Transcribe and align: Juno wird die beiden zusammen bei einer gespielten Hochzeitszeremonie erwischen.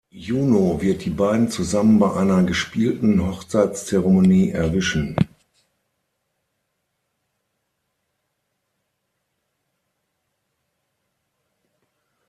Juno 0.09 0.81
wird 0.81 1.05
die 1.05 1.11
beiden 1.11 1.51
zusammen 1.51 1.99
bei 1.99 2.11
einer 2.15 2.41
gespielten 2.41 3.21
Hochzeitszeremonie 3.23 4.49
erwischen. 4.49 5.15